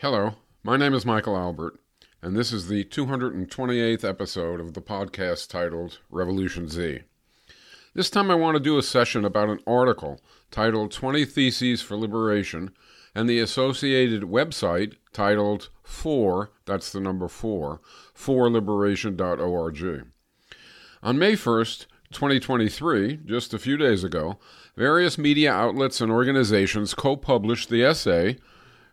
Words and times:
Hello, 0.00 0.34
my 0.62 0.76
name 0.76 0.92
is 0.92 1.06
Michael 1.06 1.38
Albert, 1.38 1.80
and 2.20 2.36
this 2.36 2.52
is 2.52 2.68
the 2.68 2.84
228th 2.84 4.04
episode 4.04 4.60
of 4.60 4.74
the 4.74 4.82
podcast 4.82 5.48
titled 5.48 6.00
RevolutionZ. 6.12 7.02
This 7.94 8.10
time 8.10 8.30
I 8.30 8.34
want 8.34 8.58
to 8.58 8.62
do 8.62 8.76
a 8.76 8.82
session 8.82 9.24
about 9.24 9.48
an 9.48 9.60
article 9.66 10.20
titled 10.50 10.92
20 10.92 11.24
Theses 11.24 11.80
for 11.80 11.96
Liberation 11.96 12.72
and 13.14 13.26
the 13.26 13.40
associated 13.40 14.24
website 14.24 14.96
titled 15.14 15.70
4, 15.82 16.50
that's 16.66 16.92
the 16.92 17.00
number 17.00 17.26
4, 17.26 17.80
forliberation.org. 18.12 20.06
On 21.02 21.18
May 21.18 21.32
1st, 21.32 21.86
2023, 22.12 23.20
just 23.24 23.54
a 23.54 23.58
few 23.58 23.78
days 23.78 24.04
ago, 24.04 24.38
various 24.76 25.16
media 25.16 25.50
outlets 25.50 26.02
and 26.02 26.12
organizations 26.12 26.92
co 26.92 27.16
published 27.16 27.70
the 27.70 27.82
essay 27.82 28.36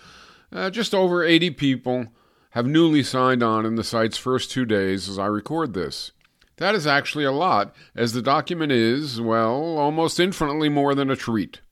uh, 0.52 0.70
just 0.70 0.94
over 0.94 1.24
80 1.24 1.50
people 1.50 2.06
have 2.50 2.66
newly 2.66 3.02
signed 3.02 3.42
on 3.42 3.66
in 3.66 3.74
the 3.74 3.82
site's 3.82 4.16
first 4.16 4.52
two 4.52 4.64
days 4.64 5.08
as 5.08 5.18
I 5.18 5.26
record 5.26 5.74
this. 5.74 6.12
That 6.58 6.76
is 6.76 6.86
actually 6.86 7.24
a 7.24 7.32
lot, 7.32 7.74
as 7.96 8.12
the 8.12 8.22
document 8.22 8.70
is, 8.70 9.20
well, 9.20 9.76
almost 9.76 10.20
infinitely 10.20 10.68
more 10.68 10.94
than 10.94 11.10
a 11.10 11.16
treat. 11.16 11.62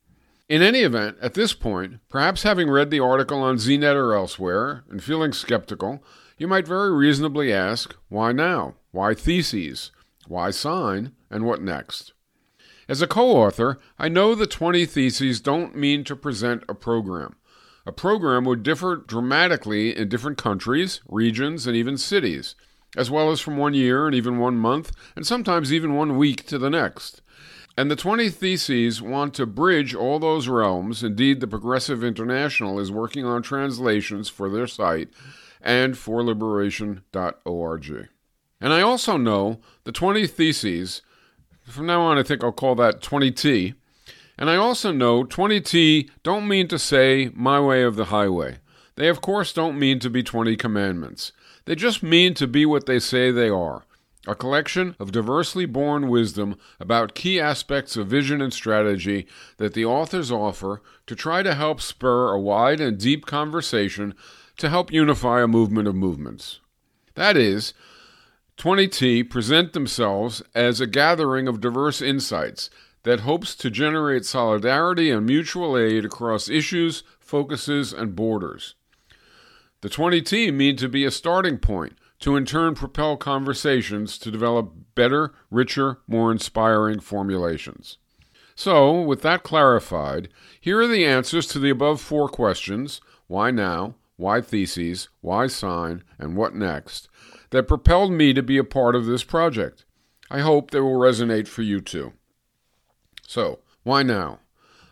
In 0.49 0.63
any 0.63 0.81
event, 0.81 1.19
at 1.21 1.35
this 1.35 1.53
point, 1.53 2.01
perhaps 2.09 2.43
having 2.43 2.71
read 2.71 2.91
the 2.91 3.01
article 3.01 3.43
on 3.43 3.57
ZNet 3.57 3.95
or 3.95 4.15
elsewhere 4.15 4.83
and 4.89 5.05
feeling 5.05 5.33
skeptical, 5.33 6.03
you 6.39 6.49
might 6.49 6.67
very 6.67 6.91
reasonably 6.91 7.53
ask, 7.53 7.95
why 8.09 8.33
now? 8.33 8.77
Why 8.91 9.13
theses? 9.13 9.91
Why 10.27 10.51
sign? 10.51 11.13
And 11.31 11.45
what 11.45 11.61
next? 11.61 12.15
As 12.89 13.03
a 13.03 13.07
co 13.07 13.27
author, 13.33 13.79
I 13.99 14.09
know 14.09 14.35
the 14.35 14.47
20 14.47 14.87
theses 14.87 15.43
don't 15.43 15.77
mean 15.77 16.03
to 16.05 16.17
present 16.17 16.65
a 16.67 16.75
program. 16.75 17.37
A 17.85 17.93
program 17.93 18.45
would 18.45 18.63
differ 18.63 18.97
dramatically 18.97 19.95
in 19.95 20.09
different 20.09 20.39
countries, 20.39 21.03
regions, 21.07 21.67
and 21.67 21.77
even 21.77 21.99
cities, 21.99 22.55
as 22.97 23.11
well 23.11 23.31
as 23.31 23.41
from 23.41 23.59
one 23.59 23.75
year 23.75 24.07
and 24.07 24.15
even 24.15 24.39
one 24.39 24.57
month, 24.57 24.93
and 25.15 25.27
sometimes 25.27 25.75
even 25.75 25.95
one 25.95 26.17
week 26.17 26.47
to 26.47 26.57
the 26.57 26.71
next. 26.71 27.21
And 27.79 27.91
the 27.93 27.95
20 27.95 28.29
Theses 28.31 29.01
want 29.01 29.35
to 29.35 29.47
bridge 29.47 29.95
all 29.95 30.19
those 30.19 30.49
realms. 30.49 31.05
Indeed, 31.05 31.39
the 31.39 31.47
Progressive 31.47 32.03
International 32.03 32.81
is 32.81 32.91
working 32.91 33.25
on 33.25 33.41
translations 33.41 34.29
for 34.29 34.51
their 34.51 34.67
site 34.67 35.11
and 35.63 35.95
forliberation.org. 35.95 38.09
And 38.61 38.73
I 38.73 38.81
also 38.81 39.17
know 39.17 39.61
the 39.85 39.93
20 39.93 40.27
Theses, 40.27 41.03
from 41.63 41.87
now 41.87 42.01
on, 42.01 42.19
I 42.19 42.25
think 42.25 42.43
I'll 42.43 42.51
call 42.51 42.75
that 42.75 43.01
20T. 43.01 43.75
And 44.37 44.51
I 44.51 44.57
also 44.57 44.91
know 44.91 45.23
20T 45.23 46.11
don't 46.25 46.49
mean 46.49 46.67
to 46.67 46.81
say 46.81 47.31
my 47.33 47.61
way 47.61 47.85
of 47.85 47.95
the 47.95 48.07
highway. 48.07 48.59
They, 48.97 49.07
of 49.07 49.21
course, 49.21 49.53
don't 49.53 49.79
mean 49.79 50.01
to 50.01 50.11
be 50.11 50.25
20 50.25 50.57
commandments. 50.57 51.31
They 51.65 51.77
just 51.77 52.03
mean 52.03 52.35
to 52.35 52.49
be 52.49 52.67
what 52.67 52.87
they 52.87 52.99
say 52.99 53.31
they 53.31 53.51
are 53.51 53.85
a 54.29 54.35
collection 54.35 54.95
of 55.01 55.11
diversely 55.11 55.65
born 55.65 56.07
wisdom 56.07 56.57
about 56.79 57.15
key 57.15 57.41
aspects 57.41 57.97
of 57.97 58.09
vision 58.09 58.43
and 58.43 58.53
strategy 58.53 59.27
that 59.57 59.73
the 59.73 59.87
authors 59.87 60.31
offer 60.31 60.83
to 61.07 61.17
try 61.17 61.43
to 61.43 61.55
help 61.55 61.81
spur 61.81 62.31
a 62.31 62.39
wide 62.39 62.79
and 62.79 62.99
deep 62.99 63.25
conversation 63.25 64.15
to 64.59 64.69
help 64.69 64.93
unify 64.93 65.41
a 65.41 65.49
movement 65.49 65.89
of 65.89 65.95
movements. 65.95 66.61
That 67.15 67.39
is, 67.39 67.73
20T 68.59 69.31
present 69.31 69.73
themselves 69.73 70.43
as 70.55 70.81
a 70.81 70.87
gathering 70.87 71.49
of 71.49 71.61
diverse 71.61 72.03
insights 72.03 72.69
that 73.05 73.21
hopes 73.21 73.55
to 73.55 73.71
generate 73.71 74.27
solidarity 74.27 75.11
and 75.11 75.25
mutual 75.25 75.79
aid 75.79 76.05
across 76.05 76.51
issues, 76.51 77.03
focuses, 77.19 77.95
and 77.95 78.15
borders. 78.15 78.75
The 79.81 79.89
20T 79.89 80.53
mean 80.53 80.77
to 80.77 80.89
be 80.89 81.05
a 81.05 81.11
starting 81.11 81.57
point 81.57 81.97
to 82.21 82.37
in 82.37 82.45
turn 82.45 82.75
propel 82.75 83.17
conversations 83.17 84.19
to 84.19 84.31
develop 84.31 84.73
better, 84.95 85.33
richer, 85.51 85.99
more 86.07 86.33
inspiring 86.33 87.01
formulations. 87.01 87.99
So, 88.55 89.01
with 89.01 89.23
that 89.23 89.45
clarified, 89.45 90.29
here 90.61 90.81
are 90.81 90.89
the 90.89 91.07
answers 91.07 91.47
to 91.49 91.59
the 91.59 91.71
above 91.71 92.01
four 92.01 92.29
questions 92.29 93.01
why 93.29 93.51
now, 93.51 93.95
why 94.17 94.41
theses, 94.41 95.09
why 95.21 95.47
sign, 95.47 96.03
and 96.19 96.35
what 96.35 96.55
next 96.55 97.09
that 97.51 97.69
propelled 97.69 98.13
me 98.13 98.33
to 98.35 98.43
be 98.43 98.59
a 98.59 98.65
part 98.65 98.95
of 98.95 99.07
this 99.07 99.25
project. 99.25 99.85
I 100.31 100.41
hope 100.41 100.71
they 100.71 100.81
will 100.81 100.99
resonate 100.99 101.49
for 101.49 101.63
you 101.63 101.81
too. 101.81 102.13
So, 103.27 103.61
why 103.83 104.03
now? 104.03 104.41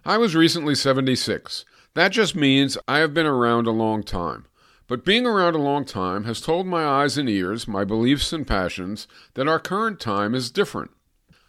I 0.05 0.17
was 0.19 0.35
recently 0.35 0.75
76. 0.75 1.65
That 1.95 2.13
just 2.13 2.37
means 2.37 2.79
I 2.87 2.99
have 2.99 3.13
been 3.13 3.27
around 3.27 3.67
a 3.67 3.73
long 3.73 4.03
time. 4.03 4.47
But 4.89 5.05
being 5.05 5.27
around 5.27 5.55
a 5.55 5.59
long 5.59 5.85
time 5.85 6.25
has 6.25 6.41
told 6.41 6.67
my 6.67 6.85
eyes 6.85 7.19
and 7.19 7.29
ears, 7.29 7.67
my 7.67 7.85
beliefs 7.85 8.33
and 8.33 8.47
passions, 8.47 9.09
that 9.35 9.49
our 9.49 9.59
current 9.59 9.99
time 9.99 10.35
is 10.35 10.51
different. 10.51 10.93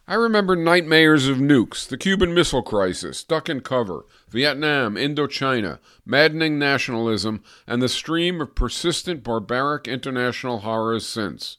I 0.08 0.16
remember 0.16 0.56
nightmares 0.56 1.28
of 1.28 1.38
nukes, 1.38 1.86
the 1.86 1.98
Cuban 1.98 2.34
Missile 2.34 2.64
Crisis, 2.64 3.24
duck 3.24 3.50
and 3.50 3.64
cover, 3.64 4.06
Vietnam, 4.30 4.96
Indochina, 4.96 5.80
maddening 6.06 6.58
nationalism, 6.58 7.44
and 7.68 7.82
the 7.82 7.90
stream 7.90 8.40
of 8.40 8.56
persistent 8.56 9.22
barbaric 9.22 9.88
international 9.88 10.60
horrors 10.60 11.06
since. 11.06 11.58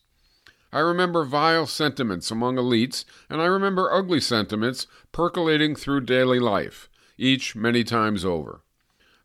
I 0.72 0.80
remember 0.80 1.24
vile 1.24 1.66
sentiments 1.66 2.30
among 2.30 2.56
elites, 2.56 3.04
and 3.28 3.40
I 3.40 3.46
remember 3.46 3.92
ugly 3.92 4.20
sentiments 4.20 4.86
percolating 5.12 5.76
through 5.76 6.02
daily 6.02 6.40
life, 6.40 6.88
each 7.18 7.54
many 7.54 7.84
times 7.84 8.24
over. 8.24 8.62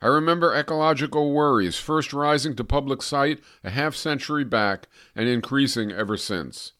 I 0.04 0.08
remember 0.08 0.54
ecological 0.54 1.32
worries 1.32 1.78
first 1.78 2.12
rising 2.12 2.58
to 2.58 2.64
public 2.66 3.02
sight 3.02 3.40
a 3.64 3.70
half 3.70 3.96
century 3.96 4.44
back 4.44 4.88
and 5.16 5.30
increasing 5.30 5.94
ever 5.94 6.18
since. 6.18 6.74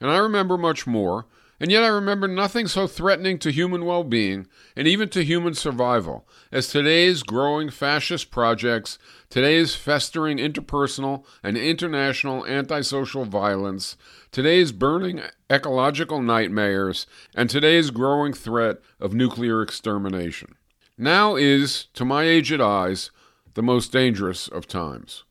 And 0.00 0.10
I 0.10 0.16
remember 0.16 0.56
much 0.56 0.86
more, 0.86 1.26
And 1.60 1.70
yet 1.70 1.84
I 1.84 1.88
remember 1.88 2.26
nothing 2.26 2.66
so 2.66 2.86
threatening 2.86 3.38
to 3.38 3.52
human 3.52 3.84
well 3.84 4.02
being 4.04 4.46
and 4.76 4.88
even 4.88 5.08
to 5.10 5.24
human 5.24 5.54
survival 5.54 6.26
as 6.50 6.68
today's 6.68 7.22
growing 7.22 7.70
fascist 7.70 8.30
projects, 8.30 8.98
today's 9.30 9.74
festering 9.74 10.38
interpersonal 10.38 11.24
and 11.42 11.56
international 11.56 12.44
antisocial 12.44 13.24
violence, 13.24 13.96
today's 14.32 14.72
burning 14.72 15.22
ecological 15.48 16.20
nightmares, 16.20 17.06
and 17.34 17.48
today's 17.48 17.90
growing 17.90 18.32
threat 18.32 18.80
of 18.98 19.14
nuclear 19.14 19.62
extermination. 19.62 20.56
Now 20.96 21.34
is, 21.34 21.86
to 21.94 22.04
my 22.04 22.22
aged 22.22 22.60
eyes, 22.60 23.10
the 23.54 23.62
most 23.62 23.90
dangerous 23.90 24.46
of 24.46 24.68
times. 24.68 25.24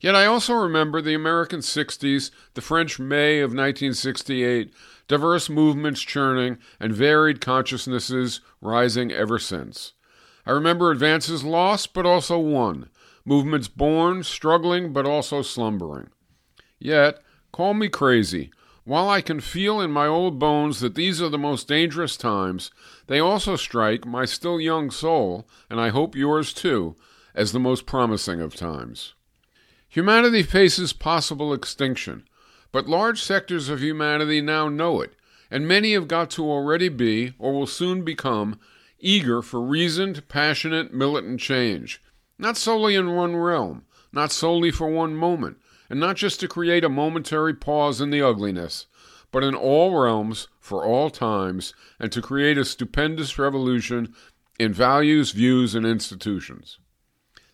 Yet 0.00 0.14
I 0.14 0.26
also 0.26 0.54
remember 0.54 1.00
the 1.00 1.14
American 1.14 1.60
60s, 1.60 2.30
the 2.54 2.60
French 2.60 2.98
May 2.98 3.38
of 3.40 3.50
1968, 3.50 4.72
diverse 5.08 5.48
movements 5.48 6.02
churning, 6.02 6.58
and 6.78 6.92
varied 6.92 7.40
consciousnesses 7.40 8.40
rising 8.60 9.10
ever 9.10 9.38
since. 9.38 9.94
I 10.46 10.52
remember 10.52 10.90
advances 10.90 11.42
lost 11.42 11.94
but 11.94 12.06
also 12.06 12.38
won, 12.38 12.90
movements 13.24 13.68
born, 13.68 14.22
struggling, 14.22 14.92
but 14.92 15.06
also 15.06 15.42
slumbering. 15.42 16.10
Yet, 16.78 17.22
call 17.50 17.74
me 17.74 17.88
crazy. 17.88 18.50
While 18.88 19.10
I 19.10 19.20
can 19.20 19.40
feel 19.40 19.82
in 19.82 19.90
my 19.90 20.06
old 20.06 20.38
bones 20.38 20.80
that 20.80 20.94
these 20.94 21.20
are 21.20 21.28
the 21.28 21.36
most 21.36 21.68
dangerous 21.68 22.16
times, 22.16 22.70
they 23.06 23.20
also 23.20 23.54
strike 23.54 24.06
my 24.06 24.24
still 24.24 24.58
young 24.58 24.90
soul, 24.90 25.46
and 25.68 25.78
I 25.78 25.90
hope 25.90 26.16
yours 26.16 26.54
too, 26.54 26.96
as 27.34 27.52
the 27.52 27.60
most 27.60 27.84
promising 27.84 28.40
of 28.40 28.56
times. 28.56 29.12
Humanity 29.90 30.42
faces 30.42 30.94
possible 30.94 31.52
extinction, 31.52 32.26
but 32.72 32.88
large 32.88 33.20
sectors 33.20 33.68
of 33.68 33.82
humanity 33.82 34.40
now 34.40 34.70
know 34.70 35.02
it, 35.02 35.12
and 35.50 35.68
many 35.68 35.92
have 35.92 36.08
got 36.08 36.30
to 36.30 36.50
already 36.50 36.88
be, 36.88 37.34
or 37.38 37.52
will 37.52 37.66
soon 37.66 38.06
become, 38.06 38.58
eager 38.98 39.42
for 39.42 39.60
reasoned, 39.60 40.26
passionate, 40.28 40.94
militant 40.94 41.40
change. 41.40 42.00
Not 42.38 42.56
solely 42.56 42.94
in 42.94 43.14
one 43.14 43.36
realm, 43.36 43.84
not 44.14 44.32
solely 44.32 44.70
for 44.70 44.88
one 44.88 45.14
moment, 45.14 45.58
and 45.90 45.98
not 45.98 46.16
just 46.16 46.40
to 46.40 46.48
create 46.48 46.84
a 46.84 46.88
momentary 46.88 47.54
pause 47.54 48.00
in 48.00 48.10
the 48.10 48.22
ugliness, 48.22 48.86
but 49.30 49.44
in 49.44 49.54
all 49.54 49.98
realms, 49.98 50.48
for 50.60 50.84
all 50.84 51.10
times, 51.10 51.74
and 51.98 52.10
to 52.12 52.22
create 52.22 52.58
a 52.58 52.64
stupendous 52.64 53.38
revolution 53.38 54.14
in 54.58 54.72
values, 54.72 55.32
views, 55.32 55.74
and 55.74 55.86
institutions. 55.86 56.78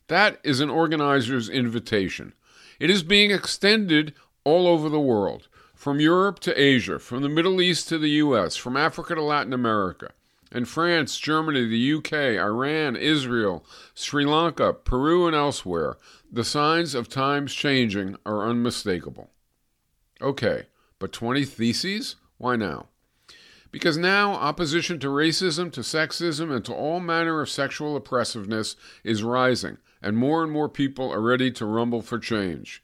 That 0.09 0.39
is 0.43 0.61
an 0.61 0.71
organizer's 0.71 1.49
invitation. 1.49 2.35
It 2.79 2.91
is 2.91 3.03
being 3.03 3.31
extended 3.31 4.15
all 4.45 4.67
over 4.67 4.89
the 4.89 5.01
world, 5.01 5.49
from 5.75 6.01
Europe 6.01 6.39
to 6.41 6.61
Asia, 6.61 6.99
from 6.99 7.23
the 7.23 7.29
Middle 7.29 7.61
East 7.61 7.89
to 7.89 7.99
the 7.99 8.11
US, 8.11 8.57
from 8.57 8.77
Africa 8.77 9.15
to 9.15 9.23
Latin 9.23 9.53
America. 9.53 10.13
In 10.53 10.65
France, 10.65 11.19
Germany, 11.19 11.67
the 11.67 11.95
UK, 11.95 12.13
Iran, 12.39 12.95
Israel, 12.95 13.65
Sri 13.95 14.25
Lanka, 14.25 14.73
Peru, 14.73 15.27
and 15.27 15.35
elsewhere, 15.35 15.97
the 16.31 16.45
signs 16.45 16.95
of 16.95 17.09
times 17.09 17.53
changing 17.53 18.17
are 18.25 18.49
unmistakable. 18.49 19.31
Okay, 20.23 20.67
but 20.99 21.13
20 21.13 21.45
theses? 21.45 22.17
Why 22.39 22.55
now? 22.57 22.87
Because 23.73 23.99
now 23.99 24.35
opposition 24.35 25.01
to 25.01 25.09
racism, 25.09 25.73
to 25.73 25.81
sexism, 25.81 26.55
and 26.55 26.65
to 26.65 26.73
all 26.73 27.01
manner 27.01 27.41
of 27.41 27.51
sexual 27.51 27.97
oppressiveness 27.97 28.77
is 29.03 29.25
rising, 29.25 29.79
and 30.01 30.17
more 30.17 30.45
and 30.45 30.53
more 30.53 30.69
people 30.69 31.11
are 31.11 31.21
ready 31.21 31.51
to 31.51 31.67
rumble 31.67 32.01
for 32.01 32.21
change. 32.21 32.84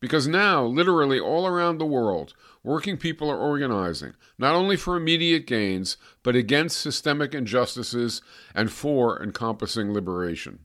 Because 0.00 0.26
now, 0.26 0.64
literally 0.64 1.20
all 1.20 1.46
around 1.46 1.76
the 1.76 1.86
world, 1.86 2.32
working 2.62 2.96
people 2.96 3.30
are 3.30 3.38
organizing, 3.38 4.14
not 4.38 4.54
only 4.54 4.76
for 4.76 4.96
immediate 4.96 5.46
gains, 5.46 5.98
but 6.22 6.34
against 6.34 6.80
systemic 6.80 7.34
injustices 7.34 8.22
and 8.54 8.72
for 8.72 9.22
encompassing 9.22 9.92
liberation. 9.92 10.60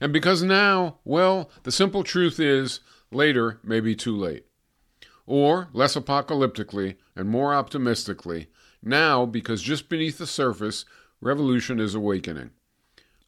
And 0.00 0.12
because 0.12 0.42
now, 0.42 0.98
well, 1.04 1.50
the 1.62 1.70
simple 1.70 2.02
truth 2.02 2.40
is, 2.40 2.80
later 3.12 3.60
may 3.62 3.78
be 3.78 3.94
too 3.94 4.16
late. 4.16 4.46
Or, 5.24 5.68
less 5.72 5.94
apocalyptically 5.94 6.96
and 7.14 7.28
more 7.28 7.54
optimistically, 7.54 8.48
now, 8.82 9.24
because 9.24 9.62
just 9.62 9.88
beneath 9.88 10.18
the 10.18 10.26
surface, 10.26 10.84
revolution 11.20 11.80
is 11.80 11.94
awakening. 11.94 12.50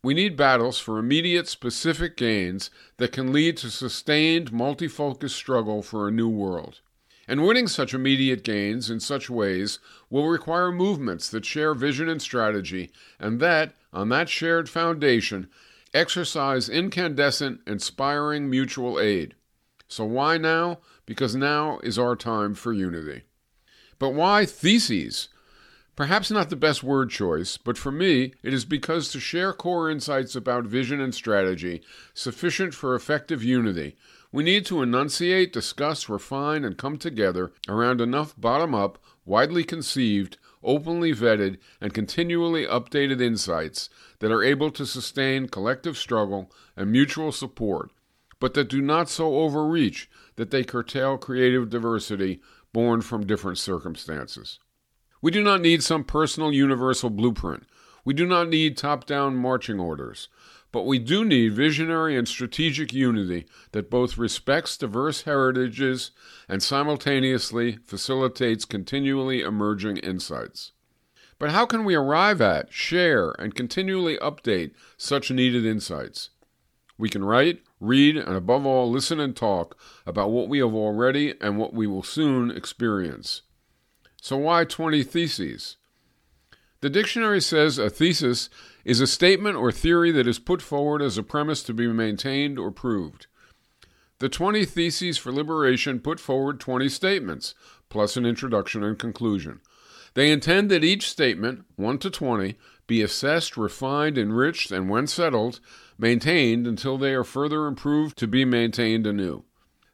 We 0.07 0.15
need 0.15 0.37
battles 0.37 0.79
for 0.79 1.01
immediate, 1.01 1.49
specific 1.49 2.17
gains 2.17 2.71
that 2.99 3.11
can 3.11 3.33
lead 3.33 3.57
to 3.57 3.71
sustained, 3.71 4.53
multi-focused 4.53 5.35
struggle 5.35 5.83
for 5.83 6.07
a 6.07 6.13
new 6.13 6.29
world. 6.29 6.79
And 7.27 7.45
winning 7.45 7.67
such 7.67 7.93
immediate 7.93 8.45
gains 8.45 8.89
in 8.89 9.01
such 9.01 9.29
ways 9.29 9.81
will 10.09 10.29
require 10.29 10.71
movements 10.71 11.29
that 11.31 11.45
share 11.45 11.75
vision 11.75 12.09
and 12.09 12.23
strategy, 12.23 12.93
and 13.19 13.41
that, 13.41 13.75
on 13.93 14.09
that 14.11 14.29
shared 14.29 14.69
foundation, 14.69 15.49
exercise 15.93 16.69
incandescent, 16.69 17.63
inspiring 17.67 18.49
mutual 18.49 19.01
aid. 19.01 19.35
So 19.89 20.05
why 20.05 20.39
now? 20.39 20.79
Because 21.05 21.35
now 21.35 21.81
is 21.83 21.99
our 21.99 22.15
time 22.15 22.55
for 22.55 22.73
unity. 22.73 23.23
But 23.99 24.11
why 24.11 24.47
theses? 24.47 25.31
Perhaps 25.97 26.31
not 26.31 26.51
the 26.51 26.57
best 26.57 26.83
word 26.83 27.09
choice, 27.09 27.57
but 27.57 27.79
for 27.79 27.91
me, 27.91 28.35
it 28.43 28.53
is 28.53 28.67
because 28.67 29.09
to 29.09 29.19
share 29.19 29.55
core 29.55 29.91
insights 29.91 30.37
about 30.37 30.67
vision 30.67 31.01
and 31.01 31.15
strategy, 31.15 31.83
sufficient 32.13 32.75
for 32.75 32.95
effective 32.95 33.43
unity, 33.43 33.97
we 34.31 34.45
need 34.45 34.67
to 34.67 34.83
enunciate, 34.83 35.55
discuss, 35.55 36.11
refine, 36.11 36.67
and 36.67 36.77
come 36.77 36.99
together 36.99 37.53
around 37.67 38.03
enough 38.03 38.35
bottom 38.39 38.75
up, 38.75 38.99
widely 39.25 39.65
conceived, 39.65 40.37
openly 40.63 41.15
vetted, 41.15 41.57
and 41.81 41.95
continually 41.95 42.67
updated 42.67 43.23
insights 43.23 43.89
that 44.19 44.31
are 44.31 44.43
able 44.43 44.71
to 44.71 44.85
sustain 44.85 45.49
collective 45.49 45.97
struggle 45.97 46.53
and 46.77 46.93
mutual 46.93 47.33
support, 47.33 47.91
but 48.39 48.53
that 48.53 48.69
do 48.69 48.83
not 48.83 49.09
so 49.09 49.37
overreach 49.37 50.11
that 50.35 50.51
they 50.51 50.63
curtail 50.63 51.17
creative 51.17 51.71
diversity 51.71 52.43
born 52.75 53.01
from 53.01 53.27
different 53.27 53.57
circumstances. 53.57 54.59
We 55.21 55.31
do 55.31 55.43
not 55.43 55.61
need 55.61 55.83
some 55.83 56.05
personal 56.05 56.53
universal 56.53 57.11
blueprint. 57.11 57.65
We 58.05 58.15
do 58.15 58.27
not 58.27 58.49
need 58.49 58.77
top 58.77 59.07
down 59.07 59.37
marching 59.37 59.81
orders. 59.81 60.29
But 60.73 60.85
we 60.85 60.99
do 60.99 61.25
need 61.25 61.55
visionary 61.55 62.17
and 62.17 62.29
strategic 62.29 62.93
unity 62.93 63.47
that 63.73 63.91
both 63.91 64.19
respects 64.19 64.77
diverse 64.77 65.23
heritages 65.23 66.11
and 66.49 66.63
simultaneously 66.63 67.79
facilitates 67.85 68.65
continually 68.65 69.41
emerging 69.41 69.97
insights. 69.99 70.73
But 71.39 71.53
how 71.53 71.67
can 71.67 71.85
we 71.85 71.95
arrive 71.95 72.41
at, 72.41 72.73
share, 72.73 73.31
and 73.39 73.55
continually 73.55 74.19
update 74.19 74.73
such 74.97 75.31
needed 75.31 75.65
insights? 75.65 76.31
We 76.99 77.09
can 77.09 77.25
write, 77.25 77.63
read, 77.81 78.17
and 78.17 78.35
above 78.35 78.65
all, 78.67 78.91
listen 78.91 79.21
and 79.21 79.37
talk 79.37 79.79
about 80.07 80.31
what 80.31 80.49
we 80.49 80.59
have 80.59 80.75
already 80.75 81.35
and 81.41 81.59
what 81.59 81.75
we 81.75 81.87
will 81.87 82.03
soon 82.03 82.51
experience. 82.51 83.43
So, 84.27 84.39
why 84.39 84.65
20 84.65 85.05
theses? 85.05 85.77
The 86.81 86.91
dictionary 86.91 87.41
says 87.41 87.79
a 87.79 87.89
thesis 87.89 88.51
is 88.85 89.01
a 89.01 89.07
statement 89.07 89.57
or 89.57 89.71
theory 89.71 90.11
that 90.11 90.27
is 90.27 90.41
put 90.41 90.61
forward 90.61 91.01
as 91.01 91.17
a 91.17 91.23
premise 91.23 91.63
to 91.63 91.73
be 91.73 91.87
maintained 91.87 92.59
or 92.59 92.73
proved. 92.73 93.29
The 94.19 94.29
20 94.29 94.65
Theses 94.65 95.17
for 95.17 95.31
Liberation 95.31 96.01
put 96.01 96.19
forward 96.19 96.59
20 96.59 96.89
statements, 96.89 97.55
plus 97.89 98.17
an 98.17 98.27
introduction 98.27 98.83
and 98.83 98.99
conclusion. 98.99 99.61
They 100.15 100.33
intend 100.33 100.73
that 100.73 100.83
each 100.83 101.09
statement, 101.09 101.65
1 101.77 101.99
to 102.01 102.11
20, 102.11 102.57
be 102.89 103.03
assessed, 103.03 103.57
refined, 103.57 104.19
enriched, 104.19 104.73
and 104.73 104.91
when 104.91 105.07
settled, 105.07 105.61
maintained 105.97 106.67
until 106.67 106.99
they 106.99 107.15
are 107.15 107.23
further 107.23 107.69
improved 107.69 108.19
to 108.19 108.27
be 108.27 108.45
maintained 108.45 109.07
anew. 109.07 109.45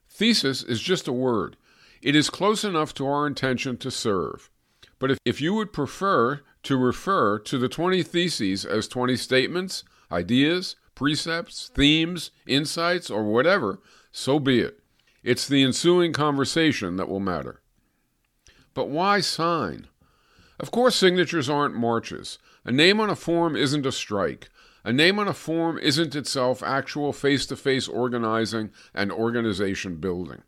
Thesis 0.09 0.62
is 0.62 0.80
just 0.80 1.06
a 1.06 1.12
word. 1.12 1.59
It 2.02 2.16
is 2.16 2.30
close 2.30 2.64
enough 2.64 2.92
to 2.94 3.06
our 3.06 3.28
intention 3.28 3.76
to 3.78 3.90
serve. 3.90 4.50
But 4.99 5.12
if, 5.12 5.18
if 5.25 5.40
you 5.40 5.54
would 5.54 5.73
prefer 5.73 6.40
to 6.64 6.76
refer 6.76 7.38
to 7.38 7.59
the 7.59 7.68
20 7.68 8.02
theses 8.02 8.64
as 8.64 8.88
20 8.88 9.16
statements, 9.16 9.85
ideas, 10.11 10.75
precepts, 10.97 11.71
themes, 11.75 12.32
insights, 12.47 13.09
or 13.09 13.23
whatever, 13.23 13.80
so 14.11 14.40
be 14.40 14.61
it. 14.61 14.80
It's 15.23 15.47
the 15.47 15.62
ensuing 15.62 16.12
conversation 16.12 16.97
that 16.97 17.09
will 17.09 17.21
matter. 17.21 17.62
But 18.75 18.88
why 18.88 19.21
sign? 19.21 19.87
Of 20.59 20.73
course, 20.73 20.97
signatures 20.97 21.49
aren't 21.49 21.76
marches. 21.76 22.38
A 22.64 22.73
name 22.73 23.00
on 23.00 23.11
a 23.11 23.16
form 23.16 23.54
isn't 23.54 23.87
a 23.87 23.92
strike. 23.92 24.50
A 24.85 24.92
name 24.92 25.21
on 25.21 25.28
a 25.28 25.35
form 25.35 25.78
isn't 25.78 26.16
itself 26.16 26.62
actual 26.64 27.12
face 27.12 27.47
to 27.47 27.56
face 27.56 27.87
organizing 27.87 28.71
and 28.92 29.12
organization 29.12 29.97
building. 29.97 30.42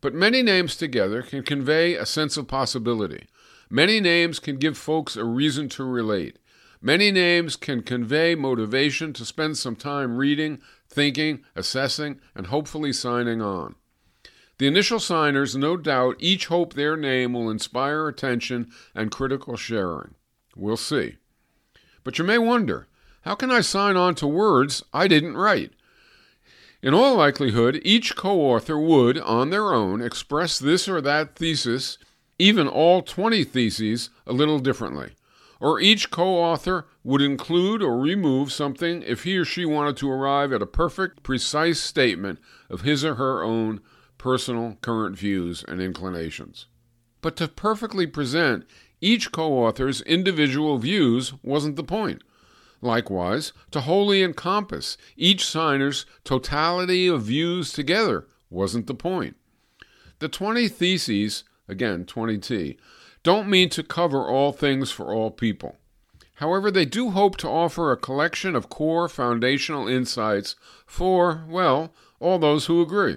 But 0.00 0.14
many 0.14 0.42
names 0.42 0.76
together 0.76 1.22
can 1.22 1.42
convey 1.42 1.94
a 1.94 2.06
sense 2.06 2.36
of 2.36 2.48
possibility. 2.48 3.26
Many 3.70 4.00
names 4.00 4.38
can 4.38 4.56
give 4.56 4.76
folks 4.78 5.16
a 5.16 5.24
reason 5.24 5.68
to 5.70 5.84
relate. 5.84 6.38
Many 6.80 7.10
names 7.10 7.56
can 7.56 7.82
convey 7.82 8.34
motivation 8.34 9.12
to 9.14 9.24
spend 9.24 9.58
some 9.58 9.76
time 9.76 10.16
reading, 10.16 10.60
thinking, 10.88 11.42
assessing, 11.54 12.20
and 12.34 12.48
hopefully 12.48 12.92
signing 12.92 13.40
on. 13.40 13.74
The 14.58 14.66
initial 14.66 15.00
signers, 15.00 15.56
no 15.56 15.76
doubt, 15.76 16.16
each 16.18 16.46
hope 16.46 16.74
their 16.74 16.96
name 16.96 17.32
will 17.32 17.50
inspire 17.50 18.08
attention 18.08 18.70
and 18.94 19.10
critical 19.10 19.56
sharing. 19.56 20.14
We'll 20.54 20.76
see. 20.76 21.16
But 22.04 22.18
you 22.18 22.24
may 22.24 22.38
wonder 22.38 22.86
how 23.22 23.34
can 23.34 23.50
I 23.50 23.60
sign 23.60 23.96
on 23.96 24.14
to 24.16 24.26
words 24.26 24.84
I 24.92 25.08
didn't 25.08 25.36
write? 25.36 25.72
In 26.86 26.94
all 26.94 27.16
likelihood, 27.16 27.80
each 27.82 28.14
co 28.14 28.40
author 28.42 28.78
would, 28.78 29.18
on 29.18 29.50
their 29.50 29.74
own, 29.74 30.00
express 30.00 30.56
this 30.56 30.88
or 30.88 31.00
that 31.00 31.34
thesis, 31.34 31.98
even 32.38 32.68
all 32.68 33.02
20 33.02 33.42
theses, 33.42 34.10
a 34.24 34.32
little 34.32 34.60
differently. 34.60 35.16
Or 35.58 35.80
each 35.80 36.12
co 36.12 36.36
author 36.36 36.86
would 37.02 37.20
include 37.20 37.82
or 37.82 37.98
remove 37.98 38.52
something 38.52 39.02
if 39.02 39.24
he 39.24 39.36
or 39.36 39.44
she 39.44 39.64
wanted 39.64 39.96
to 39.96 40.08
arrive 40.08 40.52
at 40.52 40.62
a 40.62 40.66
perfect, 40.66 41.24
precise 41.24 41.80
statement 41.80 42.38
of 42.70 42.82
his 42.82 43.04
or 43.04 43.16
her 43.16 43.42
own 43.42 43.80
personal 44.16 44.78
current 44.80 45.18
views 45.18 45.64
and 45.66 45.80
inclinations. 45.80 46.66
But 47.20 47.34
to 47.38 47.48
perfectly 47.48 48.06
present 48.06 48.64
each 49.00 49.32
co 49.32 49.54
author's 49.54 50.02
individual 50.02 50.78
views 50.78 51.32
wasn't 51.42 51.74
the 51.74 51.82
point. 51.82 52.22
Likewise, 52.80 53.52
to 53.70 53.80
wholly 53.80 54.22
encompass 54.22 54.96
each 55.16 55.46
signer's 55.46 56.06
totality 56.24 57.06
of 57.06 57.22
views 57.22 57.72
together 57.72 58.26
wasn't 58.50 58.86
the 58.86 58.94
point. 58.94 59.36
The 60.18 60.28
20 60.28 60.68
theses, 60.68 61.44
again 61.68 62.04
20T, 62.04 62.76
don't 63.22 63.48
mean 63.48 63.68
to 63.70 63.82
cover 63.82 64.28
all 64.28 64.52
things 64.52 64.90
for 64.90 65.12
all 65.12 65.30
people. 65.30 65.76
However, 66.36 66.70
they 66.70 66.84
do 66.84 67.10
hope 67.10 67.36
to 67.38 67.48
offer 67.48 67.90
a 67.90 67.96
collection 67.96 68.54
of 68.54 68.68
core 68.68 69.08
foundational 69.08 69.88
insights 69.88 70.54
for, 70.86 71.44
well, 71.48 71.92
all 72.20 72.38
those 72.38 72.66
who 72.66 72.82
agree. 72.82 73.16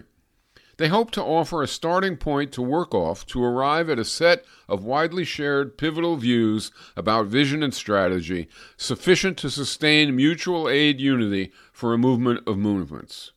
They 0.80 0.88
hope 0.88 1.12
to 1.12 1.22
offer 1.22 1.62
a 1.62 1.68
starting 1.68 2.16
point 2.16 2.54
to 2.54 2.62
work 2.62 2.96
off 2.96 3.26
to 3.28 3.44
arrive 3.44 3.90
at 3.90 4.00
a 4.00 4.06
set 4.06 4.46
of 4.70 4.86
widely 4.86 5.26
shared 5.26 5.78
pivotal 5.78 6.16
views 6.16 6.72
about 6.96 7.26
vision 7.26 7.62
and 7.62 7.74
strategy 7.74 8.48
sufficient 8.78 9.38
to 9.40 9.50
sustain 9.50 10.16
mutual 10.16 10.70
aid 10.70 11.02
unity 11.02 11.52
for 11.74 11.94
a 11.94 11.98
movement 11.98 12.48
of 12.48 12.58
movements. 12.58 13.34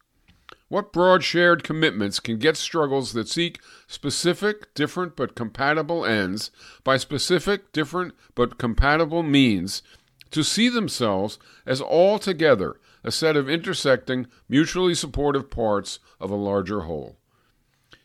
What 0.69 0.93
broad 0.93 1.25
shared 1.25 1.65
commitments 1.65 2.21
can 2.21 2.39
get 2.39 2.57
struggles 2.57 3.13
that 3.15 3.27
seek 3.27 3.59
specific, 3.89 4.73
different 4.75 5.17
but 5.17 5.35
compatible 5.35 6.07
ends 6.07 6.53
by 6.85 6.97
specific, 6.97 7.73
different 7.73 8.15
but 8.37 8.57
compatible 8.57 9.25
means 9.25 9.83
to 10.31 10.45
see 10.45 10.69
themselves 10.69 11.41
as 11.67 11.83
altogether 11.83 12.77
a 13.03 13.11
set 13.11 13.37
of 13.37 13.51
intersecting, 13.51 14.29
mutually 14.49 14.95
supportive 14.95 15.51
parts 15.51 15.99
of 16.21 16.31
a 16.31 16.37
larger 16.37 16.83
whole? 16.83 17.17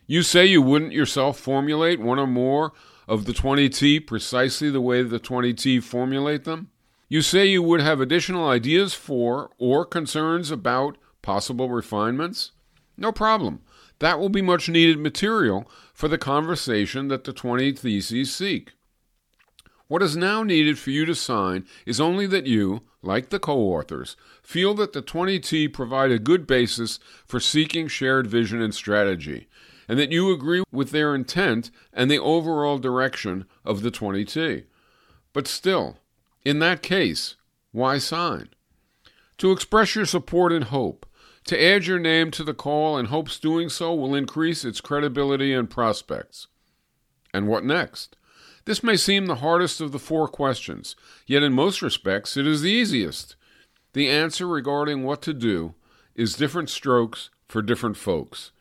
You 0.10 0.24
say 0.24 0.46
you 0.46 0.62
wouldn't 0.62 0.94
yourself 0.94 1.38
formulate 1.38 2.00
one 2.00 2.18
or 2.18 2.28
more 2.28 2.72
of 3.10 3.26
the 3.26 3.34
20T 3.34 4.08
precisely 4.08 4.70
the 4.70 4.80
way 4.80 5.04
the 5.04 5.20
20T 5.20 5.84
formulate 5.84 6.46
them? 6.46 6.70
You 7.10 7.22
say 7.22 7.46
you 7.46 7.62
would 7.62 7.82
have 7.82 8.00
additional 8.00 8.48
ideas 8.48 8.94
for 8.94 9.52
or 9.58 9.86
concerns 9.86 10.50
about 10.50 10.98
possible 11.22 11.70
refinements? 11.70 12.52
No 12.96 13.12
problem. 13.12 13.62
That 14.00 14.18
will 14.18 14.30
be 14.30 14.42
much 14.42 14.70
needed 14.70 14.98
material 14.98 15.70
for 15.94 16.08
the 16.08 16.18
conversation 16.18 17.10
that 17.10 17.26
the 17.26 17.34
20 17.34 17.74
theses 17.74 18.34
seek. 18.34 18.72
What 19.88 20.04
is 20.04 20.16
now 20.16 20.44
needed 20.44 20.80
for 20.80 20.92
you 20.92 21.06
to 21.06 21.16
sign 21.16 21.66
is 21.86 22.00
only 22.00 22.28
that 22.28 22.46
you, 22.46 22.82
like 23.02 23.30
the 23.30 23.40
co 23.40 23.58
authors, 23.58 24.16
feel 24.44 24.74
that 24.76 24.94
the 24.94 25.02
20T 25.02 25.72
provide 25.72 26.12
a 26.12 26.20
good 26.20 26.46
basis 26.46 27.00
for 27.26 27.40
seeking 27.40 27.88
shared 27.88 28.28
vision 28.28 28.62
and 28.62 28.76
strategy, 28.76 29.48
and 29.88 29.98
that 29.98 30.12
you 30.12 30.32
agree 30.32 30.63
with 30.72 30.91
their 30.91 31.15
intent 31.15 31.72
and 31.94 32.10
the 32.10 32.20
overall 32.20 32.77
direction 32.77 33.46
of 33.63 33.82
the 33.82 33.91
20T. 33.91 34.65
But 35.34 35.48
still, 35.48 35.98
in 36.44 36.60
that 36.60 36.82
case, 36.82 37.36
why 37.72 37.98
sign? 37.98 38.50
To 39.38 39.51
express 39.51 39.96
your 39.96 40.06
support 40.06 40.51
and 40.51 40.65
hope, 40.65 41.06
to 41.46 41.63
add 41.63 41.86
your 41.86 42.00
name 42.00 42.32
to 42.32 42.44
the 42.44 42.53
call 42.53 42.98
and 42.98 43.08
hopes 43.08 43.39
doing 43.39 43.70
so 43.70 43.94
will 43.94 44.15
increase 44.15 44.65
its 44.65 44.82
credibility 44.82 45.53
and 45.53 45.70
prospects. 45.70 46.48
And 47.34 47.48
what 47.48 47.63
next? 47.63 48.15
This 48.65 48.84
may 48.84 48.98
seem 48.98 49.27
the 49.27 49.36
hardest 49.36 49.79
of 49.79 49.94
the 49.94 50.00
four 50.00 50.27
questions, 50.27 50.96
yet 51.25 51.44
in 51.44 51.53
most 51.53 51.82
respects 51.82 52.36
it 52.36 52.46
is 52.46 52.62
the 52.62 52.72
easiest. 52.72 53.36
The 53.94 54.10
answer 54.10 54.46
regarding 54.46 55.03
what 55.03 55.22
to 55.22 55.34
do 55.34 55.75
is 56.15 56.36
different 56.36 56.70
strokes 56.70 57.29
for 57.48 57.62
different 57.62 57.96
folks. 57.96 58.51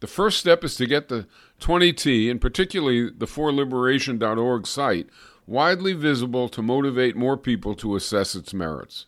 The 0.00 0.06
first 0.06 0.38
step 0.38 0.62
is 0.62 0.76
to 0.76 0.86
get 0.86 1.08
the 1.08 1.26
20T, 1.60 2.30
and 2.30 2.40
particularly 2.40 3.10
the 3.10 3.26
forliberation.org 3.26 4.66
site, 4.66 5.08
widely 5.46 5.92
visible 5.94 6.48
to 6.50 6.62
motivate 6.62 7.16
more 7.16 7.36
people 7.36 7.74
to 7.76 7.96
assess 7.96 8.34
its 8.34 8.52
merits. 8.52 9.06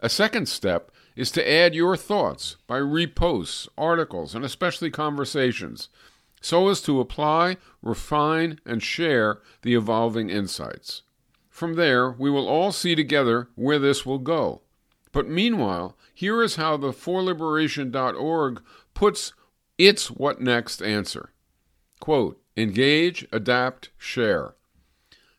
A 0.00 0.08
second 0.08 0.48
step 0.48 0.90
is 1.16 1.30
to 1.32 1.50
add 1.50 1.74
your 1.74 1.96
thoughts 1.96 2.56
by 2.66 2.78
reposts, 2.78 3.68
articles, 3.76 4.34
and 4.34 4.44
especially 4.44 4.90
conversations, 4.90 5.88
so 6.40 6.68
as 6.68 6.80
to 6.82 7.00
apply, 7.00 7.56
refine, 7.82 8.60
and 8.64 8.82
share 8.82 9.40
the 9.62 9.74
evolving 9.74 10.30
insights. 10.30 11.02
From 11.48 11.74
there, 11.74 12.10
we 12.10 12.30
will 12.30 12.46
all 12.46 12.70
see 12.70 12.94
together 12.94 13.48
where 13.54 13.78
this 13.78 14.04
will 14.04 14.18
go. 14.18 14.60
But 15.12 15.28
meanwhile, 15.28 15.96
here 16.12 16.42
is 16.42 16.56
how 16.56 16.76
the 16.76 16.92
forliberation.org 16.92 18.62
puts 18.92 19.32
its 19.78 20.10
what 20.10 20.40
next 20.40 20.82
answer. 20.82 21.32
Quote, 22.00 22.40
engage, 22.56 23.26
adapt, 23.32 23.90
share. 23.98 24.54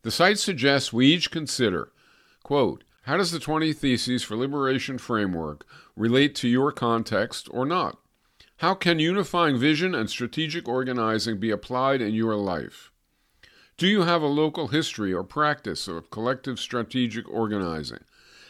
The 0.04 0.12
site 0.12 0.40
suggests 0.40 0.94
we 0.94 1.08
each 1.08 1.32
consider, 1.32 1.92
quote, 2.44 2.84
how 3.04 3.18
does 3.18 3.32
the 3.32 3.40
20 3.40 3.72
Theses 3.74 4.24
for 4.24 4.36
Liberation 4.36 4.98
framework 4.98 5.66
relate 5.96 6.36
to 6.36 6.48
your 6.48 6.72
context 6.72 7.48
or 7.52 7.66
not? 7.66 7.98
How 8.58 8.74
can 8.74 9.00
unifying 9.00 9.58
vision 9.58 9.96
and 9.96 10.10
strategic 10.10 10.68
organizing 10.68 11.40
be 11.40 11.52
applied 11.52 12.02
in 12.02 12.14
your 12.14 12.36
life? 12.36 12.92
Do 13.78 13.88
you 13.88 14.02
have 14.02 14.24
a 14.24 14.28
local 14.28 14.70
history 14.70 15.14
or 15.14 15.24
practice 15.24 15.88
of 15.88 16.10
collective 16.10 16.60
strategic 16.60 17.30
organizing? 17.30 18.04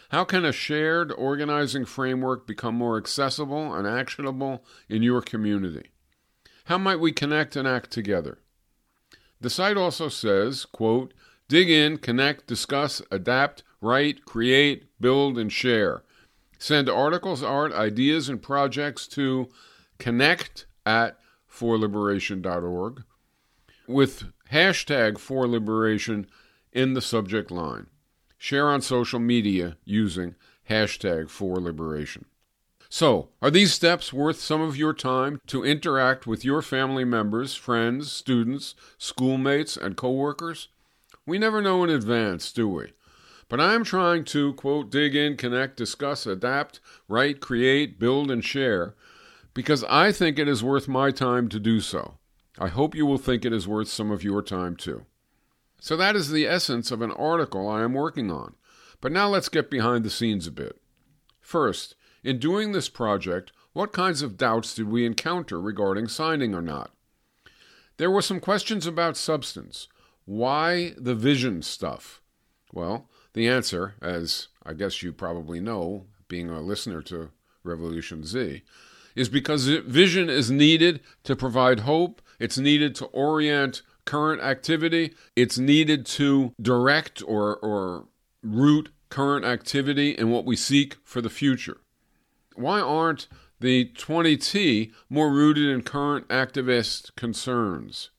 How 0.10 0.24
can 0.24 0.46
a 0.46 0.54
shared 0.54 1.12
organizing 1.12 1.86
framework 1.86 2.48
become 2.48 2.76
more 2.76 2.98
accessible 2.98 3.74
and 3.74 3.86
actionable 3.86 4.64
in 4.88 5.04
your 5.04 5.22
community? 5.22 5.90
How 6.66 6.78
might 6.78 7.00
we 7.00 7.12
connect 7.12 7.56
and 7.56 7.68
act 7.68 7.92
together? 7.92 8.40
The 9.42 9.50
site 9.50 9.78
also 9.78 10.10
says, 10.10 10.66
quote, 10.66 11.14
dig 11.48 11.70
in, 11.70 11.98
connect, 11.98 12.48
discuss, 12.48 13.02
adapt, 13.12 13.64
write, 13.82 14.26
create, 14.26 14.86
build, 15.00 15.38
and 15.38 15.52
share. 15.52 16.04
Send 16.58 16.90
articles, 16.90 17.44
art, 17.44 17.72
ideas, 17.74 18.30
and 18.30 18.42
projects 18.42 19.08
to 19.10 19.50
connect 20.00 20.66
at 20.86 21.18
forliberation.org 21.48 23.04
with 23.88 24.24
hashtag 24.52 25.18
forliberation 25.18 26.28
in 26.72 26.94
the 26.94 27.02
subject 27.02 27.52
line. 27.52 27.88
Share 28.38 28.70
on 28.70 28.82
social 28.82 29.20
media 29.20 29.77
using 29.84 30.36
hashtag 30.70 31.29
for 31.29 31.58
liberation. 31.58 32.25
So, 32.89 33.29
are 33.41 33.51
these 33.51 33.74
steps 33.74 34.13
worth 34.13 34.39
some 34.39 34.62
of 34.62 34.77
your 34.77 34.94
time 34.94 35.41
to 35.48 35.65
interact 35.65 36.25
with 36.25 36.46
your 36.46 36.62
family 36.62 37.03
members, 37.03 37.56
friends, 37.56 38.12
students, 38.12 38.75
schoolmates, 38.98 39.75
and 39.75 39.98
coworkers? 39.98 40.70
We 41.25 41.38
never 41.38 41.62
know 41.62 41.84
in 41.84 41.89
advance, 41.89 42.51
do 42.53 42.70
we? 42.70 42.94
But 43.50 43.60
I 43.60 43.74
am 43.74 43.84
trying 43.84 44.24
to, 44.25 44.53
quote, 44.53 44.89
dig 44.89 45.15
in, 45.15 45.36
connect, 45.36 45.77
discuss, 45.77 46.25
adapt, 46.25 46.79
write, 47.08 47.41
create, 47.41 48.00
build, 48.00 48.32
and 48.32 48.44
share 48.44 48.96
because 49.53 49.84
I 49.86 50.12
think 50.12 50.38
it 50.38 50.48
is 50.48 50.63
worth 50.63 50.88
my 50.88 51.10
time 51.10 51.50
to 51.50 51.60
do 51.60 51.82
so. 51.82 52.20
I 52.60 52.67
hope 52.67 52.94
you 52.94 53.08
will 53.08 53.17
think 53.17 53.44
it 53.44 53.51
is 53.51 53.67
worth 53.67 53.88
some 53.88 54.12
of 54.12 54.24
your 54.24 54.44
time 54.44 54.75
too. 54.75 55.06
So 55.80 55.96
that 55.98 56.16
is 56.16 56.32
the 56.32 56.48
essence 56.48 56.92
of 56.92 57.02
an 57.02 57.12
article 57.12 57.68
I 57.70 57.84
am 57.84 57.94
working 57.94 58.32
on. 58.32 58.56
But 59.00 59.12
now 59.12 59.28
let's 59.30 59.50
get 59.50 59.70
behind 59.70 60.04
the 60.04 60.10
scenes 60.10 60.48
a 60.48 60.52
bit. 60.52 60.80
First, 61.40 61.96
in 62.24 62.40
doing 62.40 62.72
this 62.72 62.90
project, 62.90 63.52
what 63.74 63.94
kinds 63.94 64.22
of 64.22 64.38
doubts 64.38 64.74
did 64.74 64.90
we 64.90 65.06
encounter 65.06 65.62
regarding 65.62 66.08
signing 66.08 66.56
or 66.56 66.62
not? 66.62 66.92
There 67.98 68.12
were 68.12 68.22
some 68.22 68.40
questions 68.40 68.86
about 68.86 69.18
substance. 69.18 69.88
Why 70.26 70.94
the 70.98 71.16
vision 71.16 71.62
stuff? 71.62 72.22
Well, 72.74 73.08
the 73.34 73.48
answer, 73.48 73.96
as 74.02 74.48
I 74.66 74.74
guess 74.74 75.02
you 75.04 75.14
probably 75.14 75.60
know, 75.60 76.08
being 76.28 76.50
a 76.50 76.60
listener 76.60 77.02
to 77.04 77.30
RevolutionZ, 77.66 78.62
is 79.16 79.30
because 79.30 79.68
vision 79.68 80.30
is 80.30 80.52
needed 80.52 81.02
to 81.24 81.36
provide 81.36 81.82
hope, 81.82 82.22
it's 82.40 82.58
needed 82.58 82.94
to 82.96 83.06
orient 83.06 83.82
current 84.08 84.42
activity, 84.42 85.14
it's 85.36 85.60
needed 85.60 86.06
to 86.08 86.54
direct 86.60 87.22
or, 87.28 87.58
or 87.58 88.06
root 88.42 88.90
current 89.10 89.46
activity 89.46 90.12
in 90.12 90.32
what 90.32 90.46
we 90.46 90.56
seek 90.56 90.96
for 91.04 91.22
the 91.22 91.30
future. 91.30 91.78
Why 92.56 92.80
aren't 92.80 93.28
the 93.60 93.92
20T 93.96 94.92
more 95.10 95.32
rooted 95.32 95.70
in 95.70 95.84
current 95.84 96.28
activist 96.30 97.16
concerns? 97.16 98.10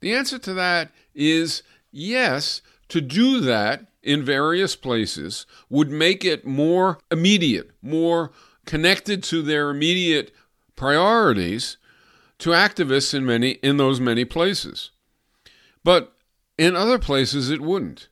The 0.00 0.14
answer 0.14 0.38
to 0.38 0.54
that 0.54 0.90
is 1.14 1.62
yes, 1.90 2.62
to 2.88 3.00
do 3.00 3.40
that 3.40 3.86
in 4.02 4.24
various 4.24 4.76
places 4.76 5.46
would 5.68 5.90
make 5.90 6.24
it 6.24 6.46
more 6.46 6.98
immediate, 7.10 7.70
more 7.82 8.32
connected 8.64 9.22
to 9.24 9.42
their 9.42 9.70
immediate 9.70 10.32
priorities 10.76 11.76
to 12.38 12.50
activists 12.50 13.14
in 13.14 13.24
many 13.24 13.52
in 13.62 13.76
those 13.76 14.00
many 14.00 14.24
places. 14.24 14.90
But 15.84 16.16
in 16.58 16.76
other 16.76 16.98
places 16.98 17.50
it 17.50 17.60
wouldn't. 17.60 18.08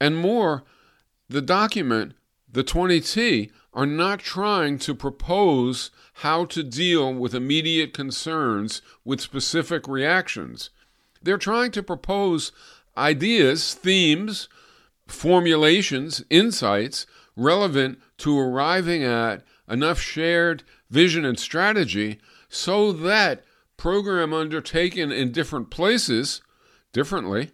And 0.00 0.16
more, 0.16 0.64
the 1.28 1.42
document, 1.42 2.14
the 2.50 2.64
20T, 2.64 3.50
are 3.72 3.86
not 3.86 4.20
trying 4.20 4.78
to 4.78 4.94
propose 4.94 5.90
how 6.18 6.44
to 6.46 6.62
deal 6.62 7.12
with 7.12 7.34
immediate 7.34 7.92
concerns 7.92 8.82
with 9.04 9.20
specific 9.20 9.88
reactions. 9.88 10.70
They're 11.22 11.38
trying 11.38 11.72
to 11.72 11.82
propose 11.82 12.52
ideas, 12.96 13.74
themes, 13.74 14.48
formulations, 15.06 16.22
insights 16.30 17.06
relevant 17.36 17.98
to 18.18 18.38
arriving 18.38 19.02
at 19.02 19.42
enough 19.68 20.00
shared 20.00 20.62
vision 20.90 21.24
and 21.24 21.38
strategy 21.38 22.20
so 22.48 22.92
that 22.92 23.42
program 23.76 24.32
undertaken 24.32 25.10
in 25.10 25.32
different 25.32 25.70
places 25.70 26.40
differently 26.94 27.50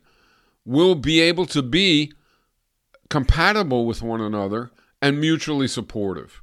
will 0.65 0.95
be 0.95 1.19
able 1.19 1.47
to 1.47 1.63
be 1.63 2.13
compatible 3.09 3.87
with 3.87 4.03
one 4.03 4.21
another 4.21 4.71
and 5.03 5.21
mutually 5.21 5.67
supportive. 5.67 6.43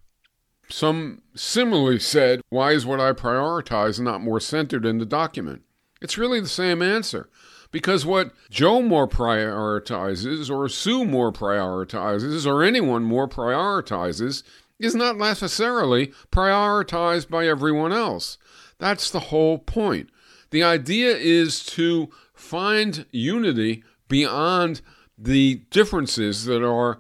Some 0.70 1.22
similarly 1.34 2.00
said, 2.00 2.42
Why 2.50 2.72
is 2.74 2.86
what 2.86 3.00
I 3.00 3.14
prioritize 3.14 4.02
not 4.02 4.22
more 4.22 4.42
centered 4.42 4.86
in 4.86 4.98
the 4.98 5.06
document? 5.06 5.62
It's 6.02 6.18
really 6.18 6.42
the 6.42 6.50
same 6.50 6.82
answer. 6.82 7.30
Because 7.72 8.06
what 8.06 8.34
Joe 8.50 8.82
more 8.82 9.08
prioritizes, 9.08 10.50
or 10.50 10.70
Sue 10.70 11.06
more 11.06 11.32
prioritizes, 11.32 12.46
or 12.46 12.64
anyone 12.64 13.04
more 13.04 13.28
prioritizes, 13.28 14.44
is 14.80 14.96
not 14.96 15.18
necessarily 15.18 16.14
prioritized 16.32 17.30
by 17.30 17.48
everyone 17.48 17.92
else. 17.92 18.38
That's 18.80 19.10
the 19.10 19.20
whole 19.20 19.58
point. 19.58 20.10
The 20.52 20.64
idea 20.64 21.16
is 21.16 21.64
to 21.66 22.10
find 22.48 23.06
unity 23.12 23.84
beyond 24.08 24.82
the 25.18 25.56
differences 25.70 26.46
that 26.46 26.66
are 26.66 27.00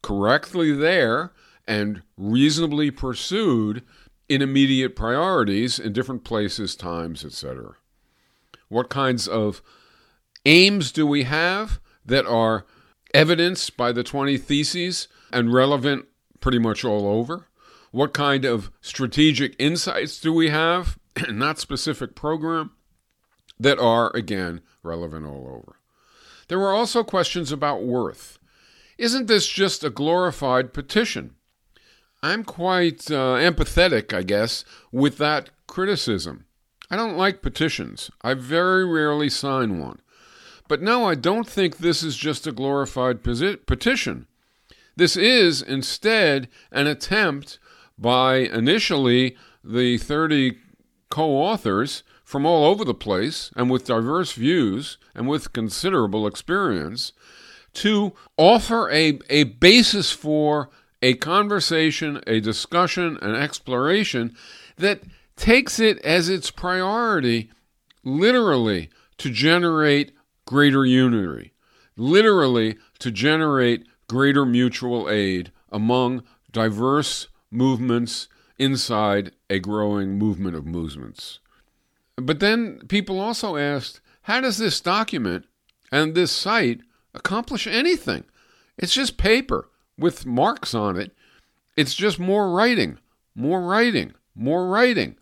correctly 0.00 0.72
there 0.72 1.32
and 1.66 2.02
reasonably 2.16 2.92
pursued 2.92 3.82
in 4.28 4.42
immediate 4.42 4.94
priorities 4.94 5.78
in 5.80 5.92
different 5.92 6.22
places, 6.22 6.76
times, 6.76 7.24
etc. 7.24 7.74
What 8.68 8.88
kinds 8.88 9.26
of 9.26 9.60
aims 10.44 10.92
do 10.92 11.04
we 11.04 11.24
have 11.24 11.80
that 12.04 12.26
are 12.26 12.64
evidenced 13.12 13.76
by 13.76 13.90
the 13.90 14.04
20 14.04 14.38
theses 14.38 15.08
and 15.32 15.52
relevant 15.52 16.06
pretty 16.38 16.60
much 16.60 16.84
all 16.84 17.08
over? 17.08 17.48
What 17.90 18.14
kind 18.14 18.44
of 18.44 18.70
strategic 18.80 19.56
insights 19.58 20.20
do 20.20 20.32
we 20.32 20.50
have, 20.50 20.98
not 21.28 21.58
specific 21.58 22.14
program, 22.14 22.70
that 23.58 23.78
are, 23.78 24.14
again, 24.14 24.60
relevant 24.82 25.26
all 25.26 25.48
over? 25.48 25.76
There 26.48 26.58
were 26.58 26.72
also 26.72 27.02
questions 27.02 27.50
about 27.50 27.82
worth. 27.82 28.38
Isn't 28.98 29.26
this 29.26 29.46
just 29.46 29.84
a 29.84 29.90
glorified 29.90 30.72
petition? 30.72 31.34
I'm 32.22 32.44
quite 32.44 33.10
uh, 33.10 33.36
empathetic, 33.36 34.12
I 34.12 34.22
guess, 34.22 34.64
with 34.90 35.18
that 35.18 35.50
criticism. 35.66 36.46
I 36.90 36.96
don't 36.96 37.16
like 37.16 37.42
petitions. 37.42 38.10
I 38.22 38.34
very 38.34 38.84
rarely 38.84 39.28
sign 39.28 39.80
one. 39.80 40.00
But 40.68 40.82
no, 40.82 41.04
I 41.04 41.14
don't 41.14 41.48
think 41.48 41.76
this 41.76 42.02
is 42.02 42.16
just 42.16 42.46
a 42.46 42.52
glorified 42.52 43.22
petition. 43.22 44.26
This 44.96 45.16
is 45.16 45.62
instead 45.62 46.48
an 46.72 46.86
attempt 46.86 47.58
by 47.98 48.36
initially 48.36 49.36
the 49.62 49.98
30 49.98 50.58
co 51.10 51.30
authors 51.30 52.02
from 52.26 52.44
all 52.44 52.64
over 52.64 52.84
the 52.84 52.92
place 52.92 53.52
and 53.54 53.70
with 53.70 53.86
diverse 53.86 54.32
views 54.32 54.98
and 55.14 55.28
with 55.28 55.52
considerable 55.52 56.26
experience 56.26 57.12
to 57.72 58.12
offer 58.36 58.90
a, 58.90 59.20
a 59.30 59.44
basis 59.44 60.10
for 60.10 60.68
a 61.00 61.14
conversation, 61.14 62.20
a 62.26 62.40
discussion, 62.40 63.16
an 63.22 63.36
exploration 63.36 64.34
that 64.76 65.02
takes 65.36 65.78
it 65.78 65.98
as 66.00 66.28
its 66.28 66.50
priority 66.50 67.48
literally 68.02 68.90
to 69.18 69.30
generate 69.30 70.10
greater 70.46 70.84
unity, 70.84 71.52
literally 71.96 72.76
to 72.98 73.12
generate 73.12 73.86
greater 74.08 74.44
mutual 74.44 75.08
aid 75.08 75.52
among 75.70 76.24
diverse 76.50 77.28
movements 77.52 78.26
inside 78.58 79.30
a 79.48 79.60
growing 79.60 80.18
movement 80.18 80.56
of 80.56 80.66
movements. 80.66 81.38
But 82.16 82.40
then 82.40 82.80
people 82.88 83.20
also 83.20 83.56
asked 83.56 84.00
how 84.22 84.40
does 84.40 84.58
this 84.58 84.80
document 84.80 85.46
and 85.92 86.14
this 86.14 86.32
site 86.32 86.80
accomplish 87.14 87.66
anything? 87.66 88.24
It's 88.76 88.94
just 88.94 89.18
paper 89.18 89.68
with 89.98 90.26
marks 90.26 90.74
on 90.74 90.96
it. 90.96 91.12
It's 91.76 91.94
just 91.94 92.18
more 92.18 92.50
writing, 92.50 92.98
more 93.34 93.62
writing, 93.62 94.14
more 94.34 94.66
writing. 94.68 95.16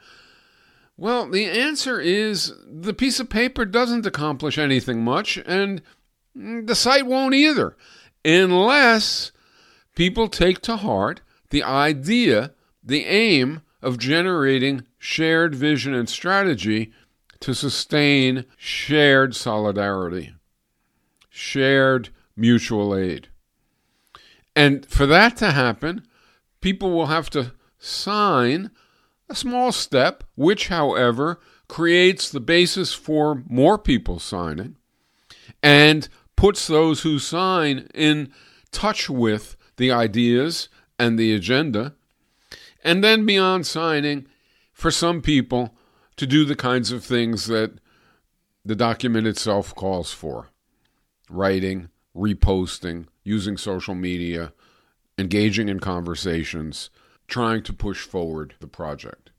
Well, 0.97 1.29
the 1.29 1.47
answer 1.47 2.01
is 2.01 2.55
the 2.67 2.95
piece 2.95 3.19
of 3.19 3.29
paper 3.29 3.65
doesn't 3.65 4.07
accomplish 4.07 4.59
anything 4.59 5.03
much, 5.03 5.37
and 5.39 5.83
the 6.35 6.75
site 6.75 7.07
won't 7.07 7.35
either 7.35 7.77
unless 8.25 9.33
people 9.95 10.29
take 10.29 10.61
to 10.63 10.77
heart 10.77 11.21
the 11.51 11.63
idea, 11.63 12.53
the 12.83 13.05
aim 13.05 13.63
of 13.85 13.99
generating 13.99 14.87
shared 14.99 15.55
vision 15.55 15.93
and 15.93 16.09
strategy 16.09 16.93
to 17.41 17.55
sustain 17.55 18.47
shared 18.57 19.37
solidarity, 19.37 20.35
shared 21.29 22.09
mutual 22.35 22.97
aid. 22.97 23.29
And 24.57 24.87
for 24.87 25.05
that 25.07 25.37
to 25.37 25.53
happen, 25.53 26.07
people 26.63 26.91
will 26.93 27.07
have 27.07 27.29
to 27.31 27.53
sign 27.79 28.71
a 29.29 29.35
small 29.35 29.71
step, 29.71 30.25
which, 30.35 30.69
however, 30.69 31.39
creates 31.69 32.31
the 32.31 32.41
basis 32.41 32.95
for 32.95 33.43
more 33.49 33.77
people 33.77 34.19
signing 34.19 34.77
and 35.63 36.09
puts 36.37 36.67
those 36.67 37.03
who 37.03 37.19
sign 37.19 37.89
in 37.95 38.33
touch 38.71 39.11
with 39.11 39.57
the 39.77 39.91
ideas 39.91 40.69
and 40.99 41.19
the 41.19 41.35
agenda. 41.35 41.95
And 42.85 43.03
then 43.03 43.25
beyond 43.25 43.67
signing, 43.67 44.27
for 44.73 44.91
some 44.91 45.23
people 45.23 45.75
to 46.17 46.27
do 46.27 46.45
the 46.45 46.57
kinds 46.57 46.93
of 46.93 47.03
things 47.03 47.47
that 47.47 47.79
the 48.65 48.77
document 48.77 49.27
itself 49.27 49.75
calls 49.75 50.13
for 50.13 50.51
writing, 51.31 51.89
reposting, 52.15 53.07
using 53.23 53.57
social 53.57 53.95
media, 53.95 54.53
engaging 55.17 55.69
in 55.69 55.81
conversations, 55.81 56.91
trying 57.27 57.63
to 57.63 57.73
push 57.73 58.03
forward 58.07 58.55
the 58.61 58.67
project. 58.67 59.31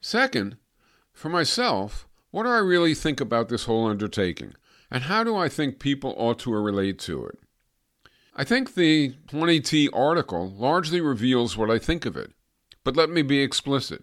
Second, 0.00 0.56
for 1.12 1.28
myself, 1.28 2.06
what 2.30 2.44
do 2.44 2.48
I 2.50 2.58
really 2.58 2.94
think 2.94 3.20
about 3.20 3.48
this 3.48 3.64
whole 3.64 3.86
undertaking? 3.86 4.54
And 4.90 5.04
how 5.04 5.24
do 5.24 5.36
I 5.36 5.48
think 5.48 5.78
people 5.78 6.14
ought 6.16 6.38
to 6.40 6.54
relate 6.54 6.98
to 7.00 7.26
it? 7.26 7.39
I 8.40 8.44
think 8.44 8.72
the 8.72 9.16
20T 9.28 9.90
article 9.92 10.48
largely 10.48 11.02
reveals 11.02 11.58
what 11.58 11.70
I 11.70 11.78
think 11.78 12.06
of 12.06 12.16
it, 12.16 12.32
but 12.84 12.96
let 12.96 13.10
me 13.10 13.20
be 13.20 13.42
explicit. 13.42 14.02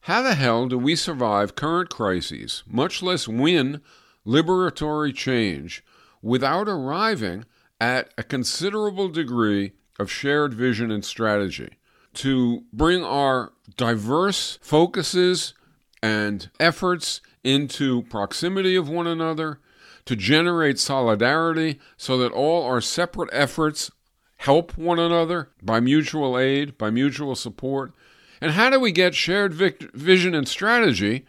How 0.00 0.22
the 0.22 0.34
hell 0.34 0.66
do 0.66 0.76
we 0.76 0.96
survive 0.96 1.54
current 1.54 1.88
crises, 1.88 2.64
much 2.66 3.00
less 3.00 3.28
win 3.28 3.80
liberatory 4.26 5.14
change, 5.14 5.84
without 6.20 6.68
arriving 6.68 7.44
at 7.80 8.12
a 8.18 8.24
considerable 8.24 9.08
degree 9.08 9.70
of 10.00 10.10
shared 10.10 10.52
vision 10.52 10.90
and 10.90 11.04
strategy 11.04 11.76
to 12.14 12.64
bring 12.72 13.04
our 13.04 13.52
diverse 13.76 14.58
focuses 14.60 15.54
and 16.02 16.50
efforts 16.58 17.20
into 17.44 18.02
proximity 18.02 18.74
of 18.74 18.88
one 18.88 19.06
another 19.06 19.60
to 20.04 20.16
generate 20.16 20.78
solidarity 20.78 21.78
so 21.96 22.18
that 22.18 22.32
all 22.32 22.64
our 22.64 22.80
separate 22.80 23.30
efforts 23.32 23.90
help 24.38 24.76
one 24.78 24.98
another 24.98 25.50
by 25.62 25.80
mutual 25.80 26.38
aid, 26.38 26.78
by 26.78 26.90
mutual 26.90 27.34
support? 27.34 27.92
And 28.40 28.52
how 28.52 28.70
do 28.70 28.80
we 28.80 28.92
get 28.92 29.14
shared 29.14 29.52
vision 29.52 30.34
and 30.34 30.48
strategy 30.48 31.26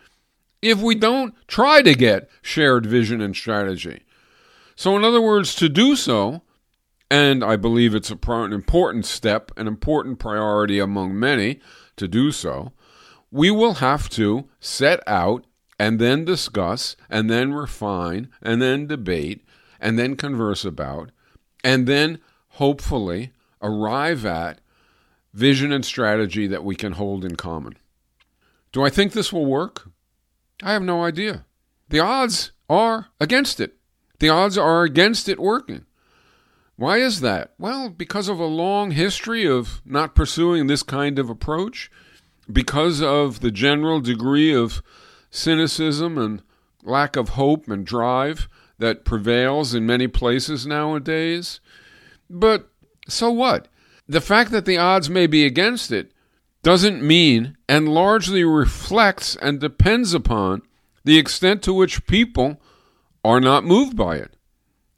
if 0.61 0.81
we 0.81 0.95
don't 0.95 1.35
try 1.47 1.81
to 1.81 1.93
get 1.93 2.29
shared 2.41 2.85
vision 2.85 3.19
and 3.21 3.35
strategy? 3.35 4.03
So, 4.75 4.95
in 4.95 5.03
other 5.03 5.21
words, 5.21 5.53
to 5.55 5.67
do 5.67 5.95
so, 5.95 6.41
and 7.09 7.43
I 7.43 7.57
believe 7.57 7.93
it's 7.93 8.09
an 8.09 8.53
important 8.53 9.05
step, 9.05 9.51
an 9.57 9.67
important 9.67 10.17
priority 10.17 10.79
among 10.79 11.19
many 11.19 11.59
to 11.97 12.07
do 12.07 12.31
so, 12.31 12.71
we 13.29 13.51
will 13.51 13.75
have 13.75 14.09
to 14.09 14.47
set 14.59 15.01
out 15.05 15.45
and 15.81 15.97
then 15.97 16.23
discuss 16.23 16.95
and 17.09 17.27
then 17.27 17.55
refine 17.55 18.29
and 18.39 18.61
then 18.61 18.85
debate 18.85 19.43
and 19.79 19.97
then 19.97 20.15
converse 20.15 20.63
about 20.63 21.09
and 21.63 21.87
then 21.87 22.19
hopefully 22.49 23.31
arrive 23.63 24.23
at 24.23 24.61
vision 25.33 25.71
and 25.71 25.83
strategy 25.83 26.45
that 26.45 26.63
we 26.63 26.75
can 26.75 26.91
hold 26.91 27.25
in 27.25 27.35
common. 27.35 27.75
Do 28.71 28.83
I 28.83 28.91
think 28.91 29.13
this 29.13 29.33
will 29.33 29.47
work? 29.47 29.89
I 30.61 30.73
have 30.73 30.83
no 30.83 31.03
idea. 31.03 31.45
The 31.89 31.99
odds 31.99 32.51
are 32.69 33.07
against 33.19 33.59
it. 33.59 33.73
The 34.19 34.29
odds 34.29 34.59
are 34.59 34.83
against 34.83 35.27
it 35.27 35.39
working. 35.39 35.85
Why 36.75 36.97
is 36.97 37.21
that? 37.21 37.53
Well, 37.57 37.89
because 37.89 38.27
of 38.27 38.39
a 38.39 38.45
long 38.45 38.91
history 38.91 39.47
of 39.47 39.81
not 39.83 40.13
pursuing 40.13 40.67
this 40.67 40.83
kind 40.83 41.17
of 41.17 41.27
approach, 41.27 41.89
because 42.51 43.01
of 43.01 43.39
the 43.39 43.51
general 43.51 43.99
degree 43.99 44.53
of 44.53 44.83
cynicism 45.31 46.17
and 46.17 46.43
lack 46.83 47.15
of 47.15 47.29
hope 47.29 47.67
and 47.67 47.85
drive 47.85 48.47
that 48.77 49.05
prevails 49.05 49.73
in 49.73 49.85
many 49.85 50.07
places 50.07 50.67
nowadays. 50.67 51.59
But 52.29 52.69
so 53.07 53.31
what? 53.31 53.67
The 54.07 54.21
fact 54.21 54.51
that 54.51 54.65
the 54.65 54.77
odds 54.77 55.09
may 55.09 55.27
be 55.27 55.45
against 55.45 55.91
it 55.91 56.11
doesn't 56.63 57.01
mean 57.01 57.57
and 57.67 57.89
largely 57.89 58.43
reflects 58.43 59.35
and 59.37 59.59
depends 59.59 60.13
upon 60.13 60.61
the 61.03 61.17
extent 61.17 61.63
to 61.63 61.73
which 61.73 62.05
people 62.05 62.61
are 63.23 63.39
not 63.39 63.63
moved 63.63 63.95
by 63.95 64.17
it. 64.17 64.35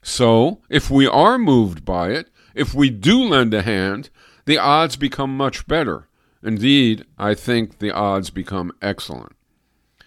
So, 0.02 0.60
if 0.68 0.90
we 0.90 1.06
are 1.06 1.38
moved 1.38 1.84
by 1.84 2.10
it, 2.10 2.28
if 2.54 2.74
we 2.74 2.90
do 2.90 3.22
lend 3.22 3.54
a 3.54 3.62
hand, 3.62 4.10
the 4.44 4.58
odds 4.58 4.96
become 4.96 5.34
much 5.34 5.66
better. 5.66 6.08
Indeed, 6.42 7.06
I 7.18 7.34
think 7.34 7.78
the 7.78 7.90
odds 7.90 8.28
become 8.28 8.72
excellent. 8.82 9.32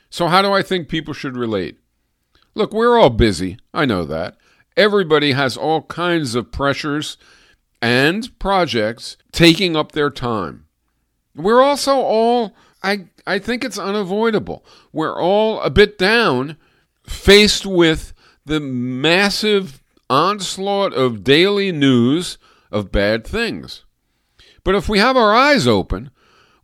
So, 0.10 0.28
how 0.28 0.41
do 0.41 0.52
I 0.52 0.62
think 0.62 0.88
people 0.88 1.13
should 1.13 1.38
relate? 1.38 1.78
Look, 2.56 2.74
we're 2.74 2.98
all 2.98 3.10
busy. 3.10 3.58
I 3.74 3.86
know 3.86 4.04
that. 4.06 4.38
Everybody 4.76 5.34
has 5.34 5.58
all 5.58 5.84
kinds 5.84 6.36
of 6.36 6.52
pressures 6.52 7.17
and 7.82 8.38
projects 8.39 9.17
taking 9.32 9.76
up 9.76 9.91
their 9.91 10.10
time. 10.10 10.65
We're 11.36 11.62
also 11.62 11.96
all, 11.96 12.56
I, 12.82 13.08
I 13.28 13.39
think 13.39 13.63
it's 13.63 13.78
unavoidable. 13.78 14.65
We're 14.91 15.20
all 15.20 15.62
a 15.62 15.70
bit 15.70 15.98
down, 15.98 16.58
faced 17.04 17.65
with 17.65 18.13
the 18.46 18.60
massive 18.60 19.84
onslaught 20.10 20.93
of 20.93 21.24
daily 21.24 21.72
news 21.72 22.38
of 22.72 22.91
bad 22.91 23.26
things. 23.26 23.84
But 24.63 24.76
if 24.76 24.89
we 24.89 25.00
have 25.00 25.15
our 25.15 25.34
eyes 25.34 25.67
open, 25.67 26.10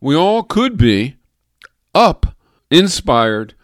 we 0.00 0.14
all 0.14 0.42
could 0.42 0.76
be 0.76 1.16
up, 1.94 2.33
inspired 2.74 3.54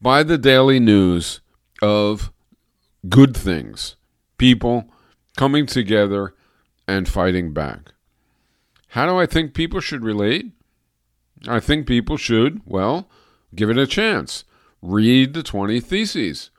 by 0.00 0.22
the 0.22 0.38
daily 0.38 0.80
news 0.80 1.42
of 1.82 2.32
good 3.10 3.36
things, 3.36 3.96
people 4.38 4.88
coming 5.36 5.66
together 5.66 6.32
and 6.88 7.06
fighting 7.06 7.52
back. 7.52 7.92
How 8.88 9.04
do 9.04 9.18
I 9.18 9.26
think 9.26 9.52
people 9.52 9.80
should 9.80 10.02
relate? 10.02 10.46
I 11.46 11.60
think 11.60 11.86
people 11.86 12.16
should, 12.16 12.62
well, 12.64 13.06
give 13.54 13.68
it 13.68 13.76
a 13.76 13.86
chance. 13.86 14.44
Read 14.80 15.34
the 15.34 15.42
20 15.42 15.78
Theses. 15.80 16.50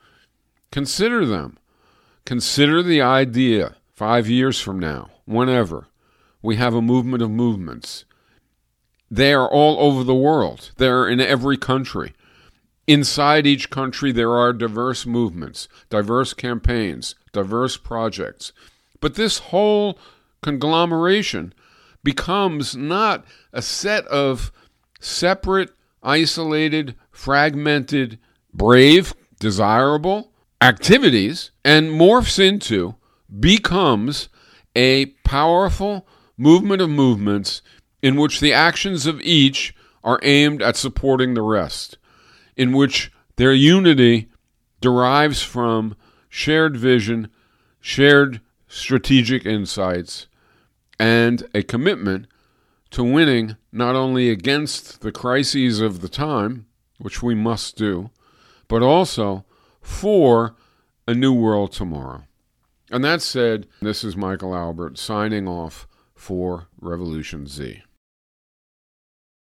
Consider 0.72 1.26
them. 1.26 1.58
Consider 2.24 2.84
the 2.84 3.02
idea 3.02 3.78
five 3.96 4.30
years 4.30 4.62
from 4.62 4.78
now, 4.78 5.10
whenever, 5.26 5.88
we 6.44 6.58
have 6.58 6.76
a 6.76 6.84
movement 6.84 7.24
of 7.24 7.32
movements. 7.32 8.06
They 9.10 9.34
are 9.34 9.48
all 9.48 9.80
over 9.80 10.04
the 10.04 10.15
world, 10.15 10.72
they're 10.78 11.08
in 11.08 11.20
every 11.20 11.58
country. 11.58 12.13
Inside 12.88 13.48
each 13.48 13.72
country, 13.72 14.12
there 14.12 14.34
are 14.36 14.54
diverse 14.54 15.06
movements, 15.08 15.68
diverse 15.89 16.34
campaigns, 16.34 17.15
diverse 17.32 17.78
projects. 17.78 18.54
But 19.02 19.15
this 19.15 19.39
whole 19.39 19.98
conglomeration 20.44 21.54
becomes 22.04 22.76
not 22.76 23.26
a 23.52 23.63
set 23.63 24.06
of 24.08 24.52
separate, 25.00 25.72
isolated, 26.04 26.96
fragmented, 27.12 28.20
brave, 28.54 29.15
desirable 29.39 30.32
activities 30.62 31.52
and 31.63 31.89
morphs 31.89 32.39
into, 32.39 32.96
becomes 33.39 34.30
a 34.76 35.08
powerful 35.24 36.08
movement 36.38 36.82
of 36.82 36.89
movements 36.89 37.62
in 38.06 38.15
which 38.18 38.39
the 38.39 38.54
actions 38.54 39.08
of 39.08 39.20
each 39.22 39.74
are 40.04 40.20
aimed 40.22 40.62
at 40.62 40.78
supporting 40.78 41.34
the 41.34 41.41
rest, 41.41 41.98
in 42.56 42.72
which 42.72 43.12
their 43.38 43.52
unity 43.52 44.30
derives 44.80 45.41
from 45.41 45.96
shared 46.30 46.78
vision, 46.78 47.28
shared 47.82 48.39
strategic 48.68 49.44
insights, 49.44 50.28
and 51.00 51.48
a 51.56 51.63
commitment 51.63 52.28
to 52.91 53.04
winning 53.04 53.56
not 53.72 53.96
only 53.96 54.30
against 54.30 55.02
the 55.02 55.12
crises 55.12 55.82
of 55.82 56.02
the 56.02 56.08
time, 56.08 56.68
which 57.00 57.24
we 57.24 57.34
must 57.34 57.76
do, 57.76 58.12
but 58.68 58.84
also 58.84 59.44
for 59.82 60.54
a 61.08 61.15
new 61.15 61.34
world 61.34 61.72
tomorrow. 61.72 62.22
And 62.91 63.04
that 63.04 63.24
said, 63.24 63.65
this 63.82 64.04
is 64.04 64.15
Michael 64.15 64.54
Albert 64.54 65.00
signing 65.00 65.48
off 65.48 65.88
for 66.13 66.68
RevolutionZ. 66.80 67.82